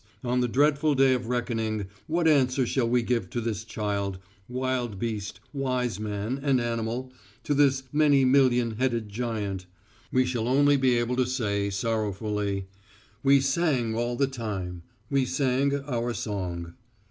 On 0.23 0.41
the 0.41 0.47
dreadful 0.47 0.95
day 0.95 1.13
of 1.13 1.27
reckoning 1.27 1.85
what 2.07 2.27
answer 2.27 2.65
shall 2.65 2.89
we 2.89 3.03
give 3.03 3.29
to 3.29 3.39
this 3.39 3.63
child, 3.63 4.17
wild 4.49 4.97
beast, 4.97 5.39
wise 5.53 5.99
man, 5.99 6.39
and 6.41 6.59
animal, 6.59 7.13
to 7.43 7.53
this 7.53 7.83
many 7.91 8.25
million 8.25 8.77
headed 8.77 9.09
giant?" 9.09 9.67
We 10.11 10.25
shall 10.25 10.47
only 10.47 10.75
be 10.75 10.97
able 10.97 11.17
to 11.17 11.27
say 11.27 11.69
sorrowfully, 11.69 12.65
"We 13.21 13.41
sang 13.41 13.93
all 13.93 14.15
the 14.15 14.25
time. 14.25 14.81
We 15.11 15.23
sang 15.23 15.75
our 15.85 16.15
song." 16.15 16.73